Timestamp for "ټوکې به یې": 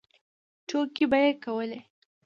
0.67-1.31